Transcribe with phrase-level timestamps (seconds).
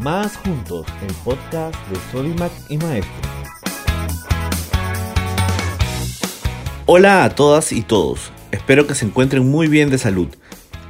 [0.00, 3.12] Más Juntos, el podcast de Sodimac y Maestro.
[6.86, 10.28] Hola a todas y todos, espero que se encuentren muy bien de salud.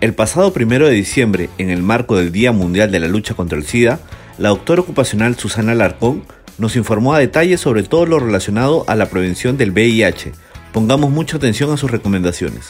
[0.00, 3.58] El pasado primero de diciembre, en el marco del Día Mundial de la Lucha contra
[3.58, 3.98] el SIDA,
[4.38, 6.22] la doctora ocupacional Susana Larcón
[6.58, 10.30] nos informó a detalle sobre todo lo relacionado a la prevención del VIH.
[10.72, 12.68] Pongamos mucha atención a sus recomendaciones.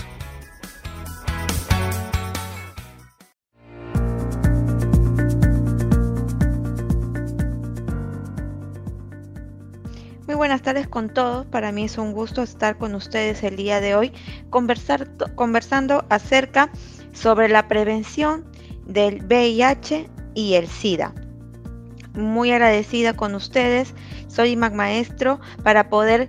[10.51, 11.47] Buenas tardes con todos.
[11.47, 14.13] Para mí es un gusto estar con ustedes el día de hoy
[14.51, 16.73] conversar, conversando acerca
[17.13, 18.45] sobre la prevención
[18.85, 21.15] del VIH y el SIDA.
[22.15, 23.95] Muy agradecida con ustedes.
[24.27, 26.29] Soy Mac Maestro para poder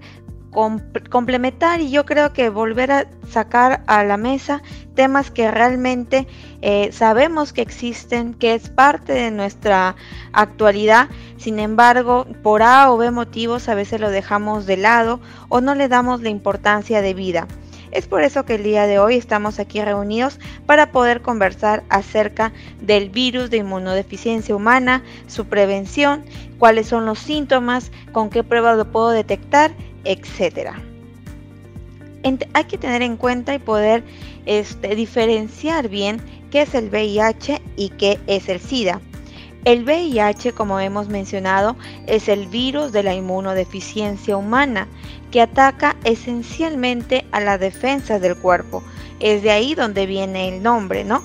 [0.51, 4.61] complementar y yo creo que volver a sacar a la mesa
[4.95, 6.27] temas que realmente
[6.61, 9.95] eh, sabemos que existen, que es parte de nuestra
[10.33, 11.07] actualidad,
[11.37, 15.73] sin embargo, por A o B motivos a veces lo dejamos de lado o no
[15.73, 17.47] le damos la importancia de vida.
[17.91, 22.53] Es por eso que el día de hoy estamos aquí reunidos para poder conversar acerca
[22.79, 26.23] del virus de inmunodeficiencia humana, su prevención,
[26.57, 29.71] cuáles son los síntomas, con qué pruebas lo puedo detectar
[30.03, 30.71] etc.
[32.53, 34.03] Hay que tener en cuenta y poder
[34.45, 36.21] este, diferenciar bien
[36.51, 39.01] qué es el VIH y qué es el SIDA.
[39.63, 41.75] El VIH, como hemos mencionado,
[42.07, 44.87] es el virus de la inmunodeficiencia humana
[45.29, 48.83] que ataca esencialmente a la defensa del cuerpo.
[49.19, 51.23] Es de ahí donde viene el nombre, ¿no?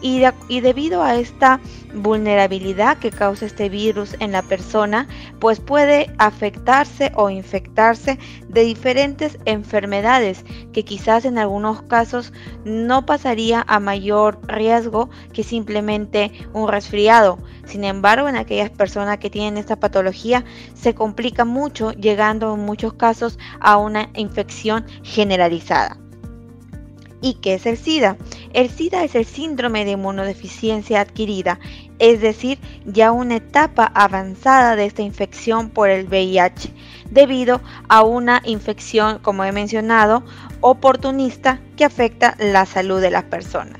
[0.00, 1.60] Y, debido a esta
[1.94, 9.38] vulnerabilidad que causa este virus en la persona, pues puede afectarse o infectarse de diferentes
[9.44, 12.32] enfermedades que quizás en algunos casos
[12.64, 17.38] no pasaría a mayor riesgo que simplemente un resfriado.
[17.64, 20.44] Sin embargo, en aquellas personas que tienen esta patología
[20.74, 25.98] se complica mucho, llegando en muchos casos a una infección generalizada.
[27.20, 28.16] ¿Y qué es el SIDA?
[28.56, 31.60] El SIDA es el síndrome de inmunodeficiencia adquirida,
[31.98, 36.72] es decir, ya una etapa avanzada de esta infección por el VIH,
[37.10, 40.24] debido a una infección, como he mencionado,
[40.62, 43.78] oportunista que afecta la salud de la persona.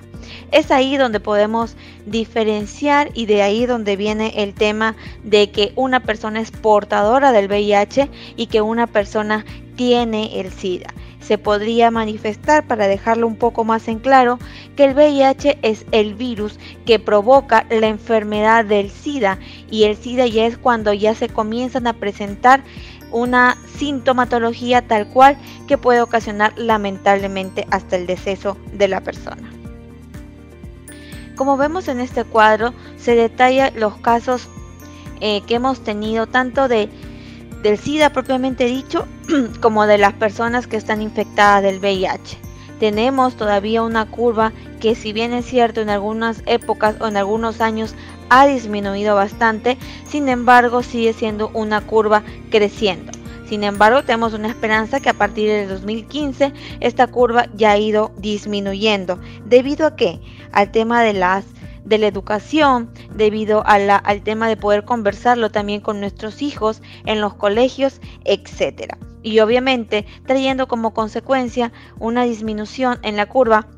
[0.53, 4.95] Es ahí donde podemos diferenciar y de ahí donde viene el tema
[5.25, 10.93] de que una persona es portadora del VIH y que una persona tiene el SIDA
[11.27, 14.39] se podría manifestar, para dejarlo un poco más en claro,
[14.77, 19.39] que el VIH es el virus que provoca la enfermedad del SIDA
[19.71, 22.63] y el SIDA ya es cuando ya se comienzan a presentar
[23.11, 29.51] una sintomatología tal cual que puede ocasionar lamentablemente hasta el deceso de la persona.
[31.35, 34.49] Como vemos en este cuadro, se detalla los casos
[35.21, 36.89] eh, que hemos tenido tanto de
[37.67, 39.09] del SIDA propiamente dicho
[39.61, 42.39] como de las personas que están infectadas del VIH.
[42.79, 47.61] Tenemos todavía una curva que si bien es cierto en algunas épocas o en algunos
[47.61, 47.97] años
[48.29, 49.79] ha disminuido bastante,
[50.09, 53.11] sin embargo sigue siendo una curva creciendo.
[53.49, 58.13] Sin embargo, tenemos una esperanza que a partir del 2015 esta curva ya ha ido
[58.17, 59.19] disminuyendo.
[59.45, 60.21] ¿Debido a qué?
[60.53, 61.45] Al tema de las
[61.87, 67.35] de la educación, debido al tema de poder conversarlo también con nuestros hijos en los
[67.35, 68.99] colegios, etcétera.
[69.23, 73.69] Y obviamente trayendo como consecuencia una disminución en la curva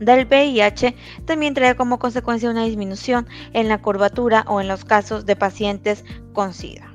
[0.00, 5.24] del VIH también trae como consecuencia una disminución en la curvatura o en los casos
[5.24, 6.92] de pacientes con SIDA.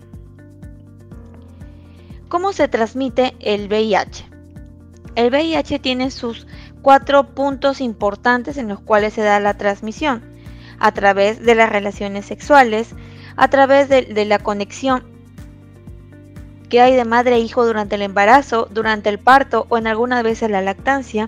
[2.28, 4.25] ¿Cómo se transmite el VIH?
[5.16, 6.46] El VIH tiene sus
[6.81, 10.23] cuatro puntos importantes en los cuales se da la transmisión,
[10.79, 12.95] a través de las relaciones sexuales,
[13.35, 15.03] a través de, la conexión
[16.69, 20.23] que hay de madre e hijo durante el embarazo, durante el parto o en algunas
[20.23, 21.28] veces la lactancia,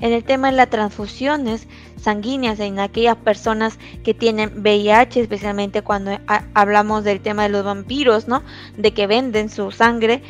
[0.00, 1.66] en el tema de las transfusiones
[2.02, 6.18] sanguíneas en aquellas personas que tienen VIH, especialmente cuando
[6.52, 8.42] hablamos del tema de los vampiros, ¿no?
[8.76, 10.22] De que venden su sangre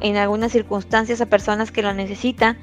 [0.00, 2.56] en algunas circunstancias a personas que lo necesitan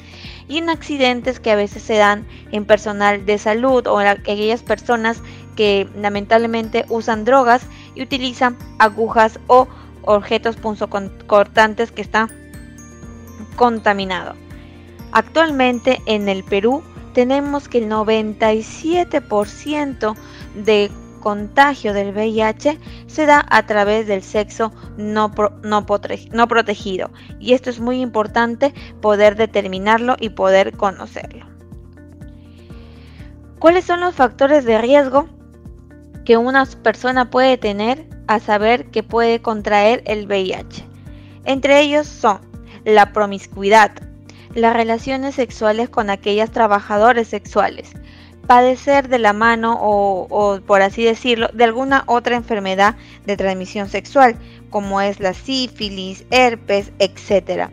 [0.47, 4.63] y en accidentes que a veces se dan en personal de salud o en aquellas
[4.63, 5.21] personas
[5.55, 7.61] que lamentablemente usan drogas
[7.93, 9.67] y utilizan agujas o
[10.15, 12.31] objetos punzocortantes que están
[13.55, 14.35] contaminados.
[15.11, 16.81] Actualmente en el Perú
[17.13, 20.15] tenemos que el 97%
[20.55, 20.89] de
[21.19, 25.31] contagio del VIH se da a través del sexo no,
[25.63, 25.85] no,
[26.31, 27.11] no, protegido.
[27.39, 31.45] Y esto es muy importante poder determinarlo y poder conocerlo.
[33.59, 35.29] ¿Cuáles son los factores de riesgo
[36.25, 40.85] que una persona puede tener a saber que puede contraer el VIH.
[41.45, 42.39] Entre ellos son
[42.85, 43.91] la promiscuidad,
[44.53, 47.89] las relaciones sexuales con aquellas trabajadores sexuales,
[48.45, 54.35] padecer de la mano o, por así decirlo, de alguna otra enfermedad de transmisión sexual,
[54.69, 57.71] como es la sífilis, herpes, etc.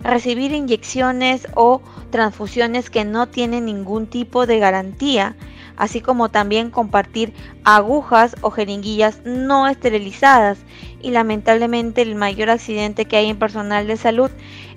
[0.00, 5.36] Recibir inyecciones o transfusiones que no tienen ningún tipo de garantía,
[5.76, 7.32] así como también compartir
[7.64, 10.58] agujas o jeringuillas no esterilizadas
[11.00, 14.30] y lamentablemente el mayor accidente que hay en personal de salud,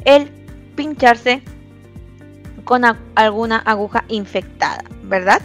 [0.05, 0.29] el
[0.75, 1.41] pincharse
[2.63, 2.83] con
[3.15, 5.41] alguna aguja infectada, ¿verdad?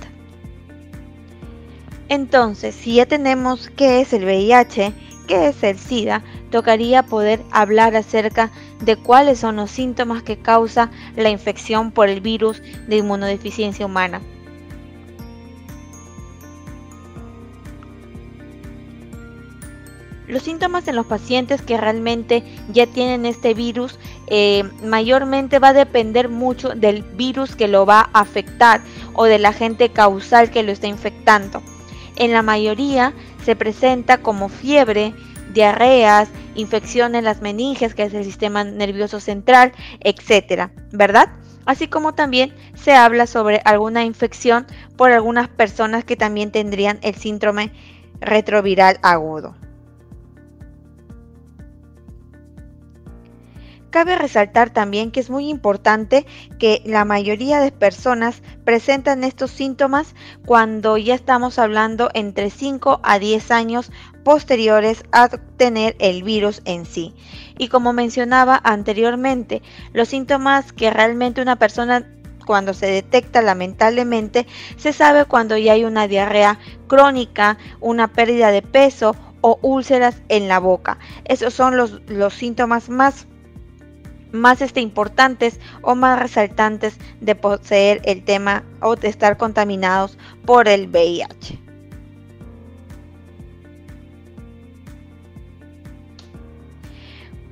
[2.09, 4.93] Entonces, si ya tenemos qué es el VIH,
[5.29, 8.51] qué es el SIDA, tocaría poder hablar acerca
[8.81, 14.21] de cuáles son los síntomas que causa la infección por el virus de inmunodeficiencia humana.
[20.31, 23.99] Los síntomas en los pacientes que realmente ya tienen este virus
[24.29, 28.81] eh, mayormente va a depender mucho del virus que lo va a afectar
[29.15, 31.65] o del agente causal que lo está infectando.
[32.15, 33.13] En la mayoría
[33.45, 35.15] se presenta como fiebre,
[35.53, 41.31] diarreas, infección en las meninges, que es el sistema nervioso central, etcétera, ¿verdad?
[41.67, 44.65] Así como también se habla sobre alguna infección
[44.97, 47.73] por algunas personas que también tendrían el síndrome
[48.21, 49.57] retroviral agudo.
[53.91, 56.25] Cabe resaltar también que es muy importante
[56.61, 60.15] que la mayoría de personas presentan estos síntomas
[60.47, 63.91] cuando ya estamos hablando entre 5 a 10 años
[64.23, 67.15] posteriores a tener el virus en sí.
[67.59, 69.61] Y como mencionaba anteriormente,
[69.93, 72.07] los síntomas que realmente una persona
[72.47, 74.47] cuando se detecta lamentablemente
[74.77, 80.47] se sabe cuando ya hay una diarrea crónica, una pérdida de peso o úlceras en
[80.47, 80.99] la boca.
[81.25, 83.27] Esos son los, los síntomas más
[84.33, 90.69] más este, importantes o más resaltantes de poseer el tema o de estar contaminados por
[90.69, 91.59] el VIH.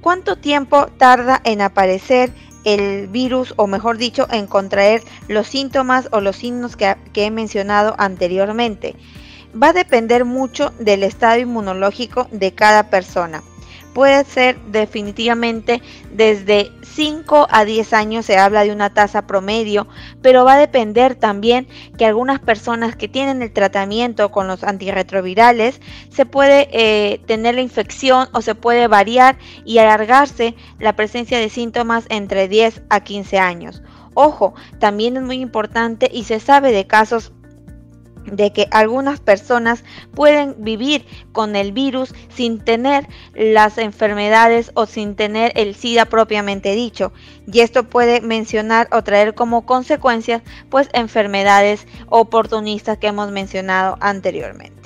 [0.01, 2.33] ¿Cuánto tiempo tarda en aparecer
[2.65, 7.31] el virus o mejor dicho en contraer los síntomas o los signos que, que he
[7.31, 8.95] mencionado anteriormente?
[9.61, 13.43] Va a depender mucho del estado inmunológico de cada persona
[13.99, 19.89] puede ser definitivamente desde 5 a 10 años se habla de una tasa promedio,
[20.23, 21.67] pero va a depender también
[21.99, 25.81] que algunas personas que tienen el tratamiento con los antirretrovirales
[26.11, 31.49] se puede eh, tener la infección o se puede variar y alargarse la presencia de
[31.49, 33.83] síntomas entre 10 a 15 años.
[34.15, 37.33] Ojo, también es muy importante y se sabe de casos
[38.31, 39.85] de que algunas personas
[40.15, 46.75] pueden vivir con el virus sin tener las enfermedades o sin tener el SIDA propiamente
[46.75, 47.13] dicho.
[47.51, 54.79] Y esto puede mencionar o traer como consecuencias pues enfermedades oportunistas que hemos mencionado anteriormente.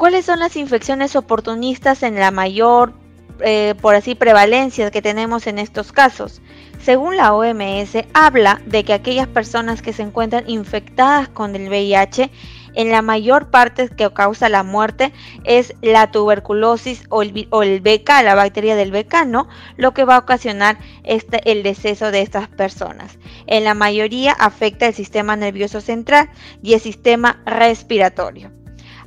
[0.00, 2.94] ¿Cuáles son las infecciones oportunistas en la mayor,
[3.40, 6.40] eh, por así, prevalencia que tenemos en estos casos?
[6.82, 12.30] Según la OMS, habla de que aquellas personas que se encuentran infectadas con el VIH,
[12.74, 15.12] en la mayor parte que causa la muerte
[15.44, 19.48] es la tuberculosis o el, o BK, la bacteria del BK, ¿no?
[19.76, 23.18] Lo que va a ocasionar este, el deceso de estas personas.
[23.46, 26.30] En la mayoría afecta el sistema nervioso central
[26.62, 28.52] y el sistema respiratorio.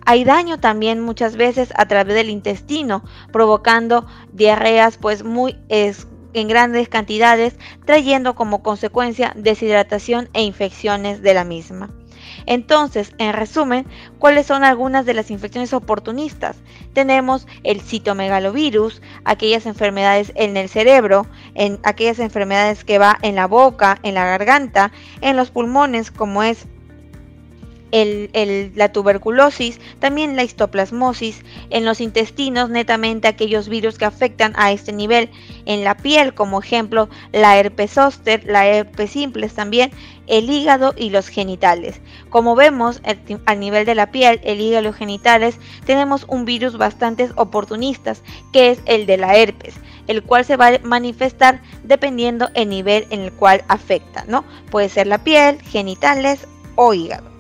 [0.06, 5.58] Hay daño también muchas veces a través del intestino, provocando diarreas pues muy
[6.34, 11.90] en grandes cantidades, trayendo como consecuencia deshidratación e infecciones de la misma.
[12.46, 13.86] Entonces, en resumen,
[14.20, 16.58] ¿cuáles son algunas de las infecciones oportunistas?
[16.94, 23.48] Tenemos el citomegalovirus, aquellas enfermedades en el cerebro, en aquellas enfermedades que va en la
[23.48, 26.68] boca, en la garganta, en los pulmones, como es
[27.94, 34.92] la tuberculosis, también la histoplasmosis, en los intestinos netamente aquellos virus que afectan a este
[34.92, 35.30] nivel,
[35.66, 39.92] en la piel como ejemplo la herpes zóster, la herpes simples también,
[40.26, 42.02] el hígado y los genitales.
[42.30, 43.02] Como vemos
[43.46, 48.24] a nivel de la piel, el hígado y los genitales tenemos un virus bastante oportunistas
[48.52, 49.76] que es el de la herpes
[50.08, 54.44] el cual se va a manifestar dependiendo el nivel en el cual afecta, ¿no?
[54.70, 56.46] Puede ser la piel, genitales
[56.76, 57.33] o hígado.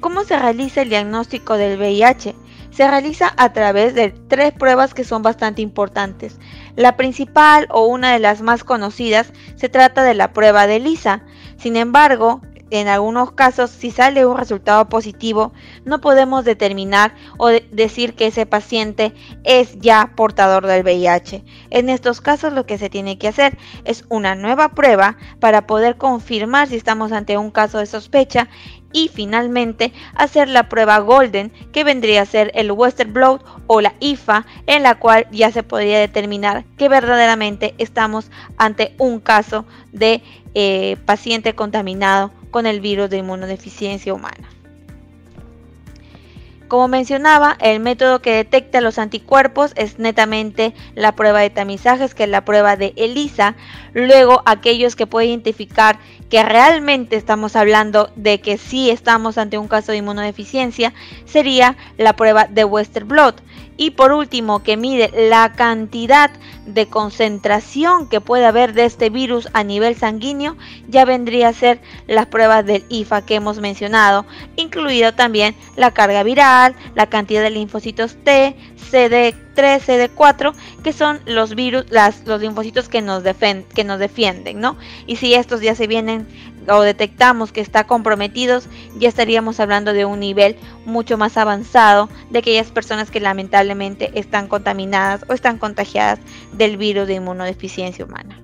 [0.00, 2.34] ¿Cómo se realiza el diagnóstico del VIH?
[2.70, 6.38] Se realiza a través de tres pruebas que son bastante importantes.
[6.76, 11.22] La principal o una de las más conocidas se trata de la prueba de Lisa.
[11.56, 15.52] Sin embargo, en algunos casos, si sale un resultado positivo,
[15.84, 19.12] no podemos determinar o decir que ese paciente
[19.44, 21.44] es ya portador del VIH.
[21.70, 25.96] En estos casos lo que se tiene que hacer es una nueva prueba para poder
[25.96, 28.48] confirmar si estamos ante un caso de sospecha
[28.92, 33.94] y finalmente hacer la prueba Golden que vendría a ser el Western Blot o la
[34.00, 40.22] IFA en la cual ya se podría determinar que verdaderamente estamos ante un caso de
[40.54, 44.48] eh, paciente contaminado con el virus de inmunodeficiencia humana.
[46.68, 52.24] Como mencionaba, el método que detecta los anticuerpos es netamente la prueba de tamizajes, que
[52.24, 53.56] es la prueba de ELISA.
[53.92, 55.98] Luego, aquellos que pueden identificar
[56.30, 60.94] que realmente estamos hablando de que sí estamos ante un caso de inmunodeficiencia,
[61.26, 63.42] sería la prueba de Western Blot.
[63.76, 66.30] Y por último, que mide la cantidad
[66.66, 70.56] de concentración que puede haber de este virus a nivel sanguíneo,
[70.88, 74.24] ya vendría a ser las pruebas del IFA que hemos mencionado,
[74.56, 78.56] incluido también la carga viral, la cantidad de linfocitos T,
[79.56, 81.86] CD3, CD4, que son los virus,
[82.24, 84.76] los linfocitos que nos, que nos defienden, ¿no?
[85.06, 86.26] Y si estos ya se vienen
[86.68, 92.40] o detectamos que está comprometidos, ya estaríamos hablando de un nivel mucho más avanzado de
[92.40, 96.18] aquellas personas que lamentablemente están contaminadas o están contagiadas
[96.52, 98.42] del virus de inmunodeficiencia humana.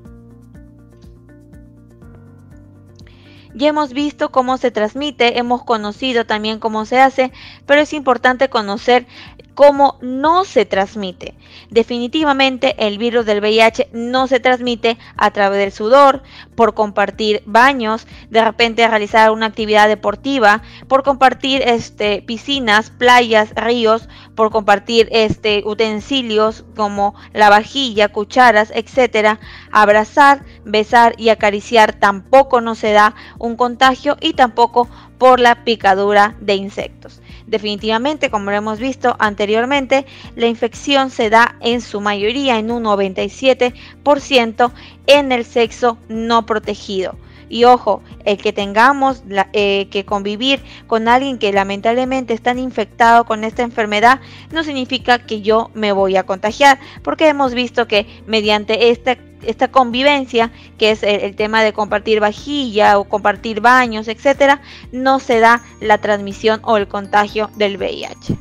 [3.54, 7.32] Ya hemos visto cómo se transmite, hemos conocido también cómo se hace,
[7.66, 9.06] pero es importante conocer
[9.54, 11.34] cómo no se transmite.
[11.70, 16.22] Definitivamente el virus del VIH no se transmite a través del sudor,
[16.54, 24.08] por compartir baños, de repente realizar una actividad deportiva, por compartir este, piscinas, playas, ríos,
[24.34, 29.40] por compartir este, utensilios como la vajilla, cucharas, etcétera.
[29.70, 36.34] Abrazar, besar y acariciar tampoco no se da un contagio y tampoco por la picadura
[36.40, 37.20] de insectos.
[37.46, 40.06] Definitivamente, como lo hemos visto anteriormente,
[40.36, 44.72] la infección se da en su mayoría, en un 97%,
[45.06, 47.16] en el sexo no protegido.
[47.52, 53.44] Y ojo, el que tengamos eh, que convivir con alguien que lamentablemente está infectado con
[53.44, 58.88] esta enfermedad no significa que yo me voy a contagiar, porque hemos visto que mediante
[58.88, 65.18] esta esta convivencia, que es el, tema de compartir vajilla o compartir baños, etcétera, no
[65.18, 68.38] se da la transmisión o el contagio del VIH.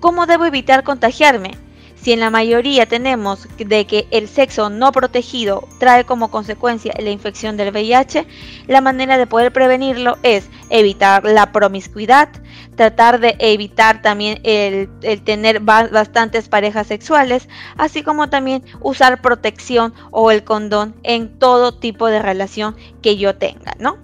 [0.00, 1.52] ¿Cómo debo evitar contagiarme?
[2.04, 7.08] Si en la mayoría tenemos de que el sexo no protegido trae como consecuencia la
[7.08, 8.26] infección del VIH,
[8.66, 12.28] la manera de poder prevenirlo es evitar la promiscuidad,
[12.76, 14.90] tratar de evitar también el,
[15.24, 22.08] tener bastantes parejas sexuales, así como también usar protección o el condón en todo tipo
[22.08, 23.96] de relación que yo tenga, ¿no?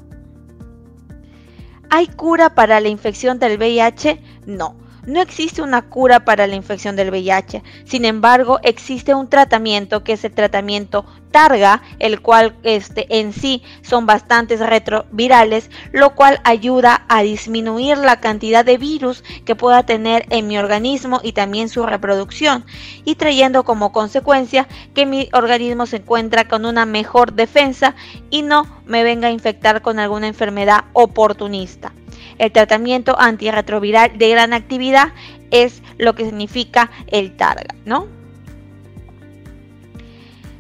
[1.91, 4.23] ¿Hay cura para la infección del VIH?
[4.47, 4.90] No.
[5.07, 10.13] No existe una cura para la infección del VIH, sin embargo existe un tratamiento que
[10.13, 17.05] es el tratamiento Targa, el cual este, en sí son bastantes retrovirales, lo cual ayuda
[17.09, 21.87] a disminuir la cantidad de virus que pueda tener en mi organismo y también su
[21.87, 22.65] reproducción,
[23.05, 27.95] y trayendo como consecuencia que mi organismo se encuentra con una mejor defensa
[28.31, 31.93] y no me venga a infectar con alguna enfermedad oportunista.
[32.41, 35.13] El tratamiento antirretroviral de gran actividad
[35.51, 38.07] es lo que significa el Targa, ¿no?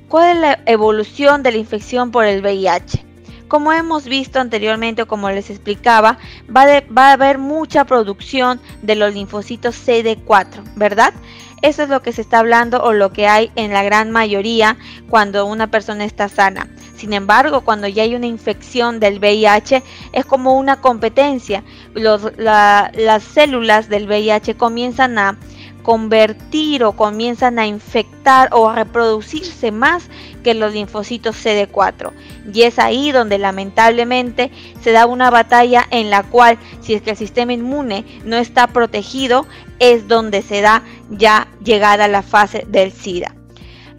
[0.06, 3.02] ¿Cuál es la evolución de la infección por el VIH?
[3.48, 6.18] Como hemos visto anteriormente como les explicaba,
[6.54, 11.14] va, va, a haber mucha producción de los linfocitos CD4, ¿verdad?
[11.62, 14.76] Eso es lo que se está hablando o lo que hay en la gran mayoría
[15.08, 16.68] cuando una persona está sana.
[17.00, 21.64] Sin embargo, cuando ya hay una infección del VIH, es como una competencia.
[21.94, 25.38] las células del VIH comienzan a
[25.82, 30.10] convertir o comienzan a infectar o a reproducirse más
[30.44, 32.12] que los linfocitos CD4.
[32.52, 34.50] Y es ahí donde lamentablemente
[34.82, 38.66] se da una batalla en la cual si es que el sistema inmune no está
[38.66, 39.46] protegido,
[39.78, 43.39] es donde se da ya llegar a la fase del SIDA.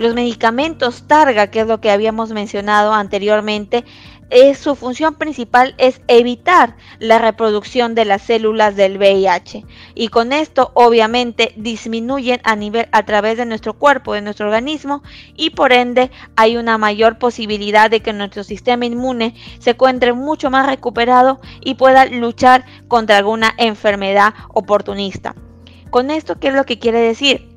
[0.02, 3.86] Los medicamentos Targa, que es lo que habíamos mencionado anteriormente,
[4.56, 10.72] su función principal es evitar la reproducción de las células del VIH y con esto
[10.74, 15.04] obviamente disminuyen a nivel a través de nuestro cuerpo, de nuestro organismo
[15.36, 20.50] y por ende hay una mayor posibilidad de que nuestro sistema inmune se encuentre mucho
[20.50, 25.36] más recuperado y pueda luchar contra alguna enfermedad oportunista.
[25.92, 27.51] Con esto, ¿qué es lo que quiere decir?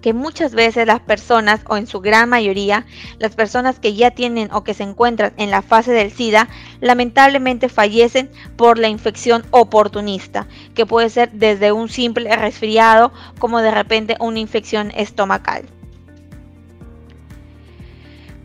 [0.00, 2.86] Que muchas veces las personas, o en su gran mayoría,
[3.18, 6.48] las personas que ya tienen o que se encuentran en la fase del SIDA,
[6.80, 13.70] lamentablemente fallecen por la infección oportunista, que puede ser desde un simple resfriado como de
[13.70, 15.64] repente una infección estomacal.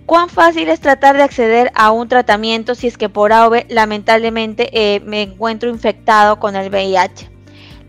[0.06, 4.70] ¿Cuán fácil es tratar de acceder a un tratamiento si es que por AOV lamentablemente
[4.74, 7.33] eh, me encuentro infectado con el VIH?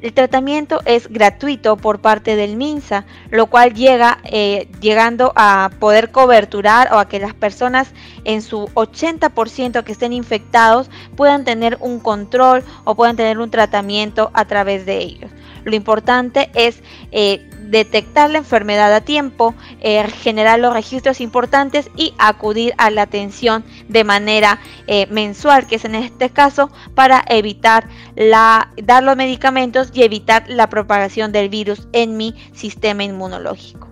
[0.05, 6.11] El tratamiento es gratuito por parte del MINSA, lo cual llega eh, llegando a poder
[6.11, 7.89] coberturar o a que las personas
[8.25, 14.31] en su 80% que estén infectados puedan tener un control o puedan tener un tratamiento
[14.35, 15.31] a través de ellos.
[15.65, 22.15] Lo importante es eh, detectar la enfermedad a tiempo, eh, generar los registros importantes y
[22.19, 27.89] acudir a la atención de manera eh, mensual, que es en este caso para evitar
[28.17, 33.89] dar los medicamentos y evitar la propagación del virus en mi sistema inmunológico.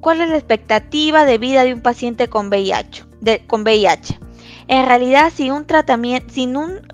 [0.00, 2.50] ¿Cuál es la expectativa de vida de un paciente con
[3.46, 4.18] con VIH?
[4.66, 5.66] En realidad, sin un,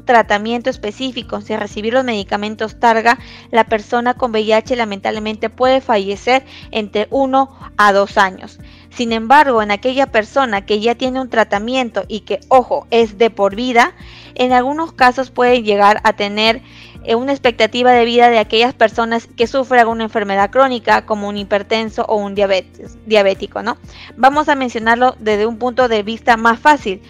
[0.04, 3.18] tratamiento, específico, sin recibir los medicamentos Targa,
[3.50, 8.58] la persona con VIH lamentablemente puede fallecer entre 1 a 2 años.
[8.90, 13.30] Sin embargo, en aquella persona que ya tiene un tratamiento y que, ojo, es de
[13.30, 13.94] por vida,
[14.34, 16.62] en algunos casos puede llegar a tener
[17.04, 21.36] eh, una expectativa de vida de aquellas personas que sufren alguna enfermedad crónica como un
[21.36, 23.78] hipertenso o un diabético, ¿no?
[24.16, 27.00] Vamos a mencionarlo desde un punto de vista más fácil.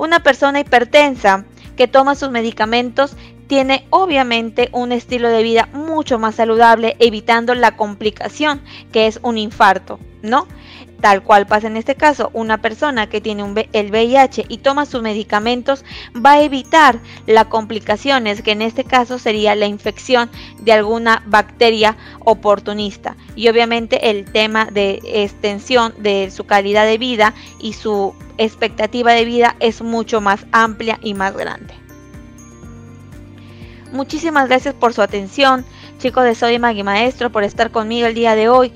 [0.00, 1.44] Una persona hipertensa
[1.76, 7.76] que toma sus medicamentos tiene obviamente un estilo de vida mucho más saludable, evitando la
[7.76, 10.46] complicación que es un infarto, ¿no?
[11.00, 14.84] Tal cual pasa en este caso, una persona que tiene un, el VIH y toma
[14.84, 20.72] sus medicamentos va a evitar las complicaciones, que en este caso sería la infección de
[20.72, 23.16] alguna bacteria oportunista.
[23.34, 29.24] Y obviamente el tema de extensión de su calidad de vida y su expectativa de
[29.24, 31.74] vida es mucho más amplia y más grande.
[33.92, 35.64] Muchísimas gracias por su atención,
[35.98, 38.72] chicos de Soy Magui Maestro, por estar conmigo el día de hoy,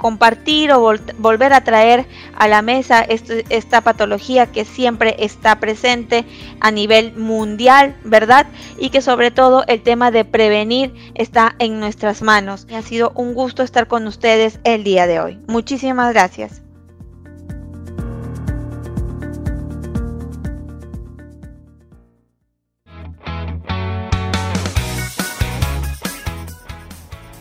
[0.00, 0.80] compartir o
[1.18, 6.24] volver a traer a la mesa esta patología que siempre está presente
[6.58, 8.46] a nivel mundial, ¿verdad?
[8.78, 12.66] Y que sobre todo el tema de prevenir está en nuestras manos.
[12.74, 15.38] ha sido un gusto estar con ustedes el día de hoy.
[15.46, 16.62] Muchísimas gracias.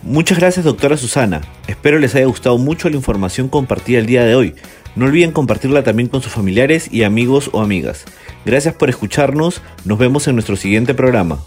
[0.10, 4.34] Muchas gracias doctora Susana, espero les haya gustado mucho la información compartida el día de
[4.34, 4.56] hoy.
[4.95, 8.06] No olviden compartirla también con sus familiares y amigos o amigas.
[8.43, 11.38] Gracias por escucharnos, nos vemos en nuestro siguiente programa.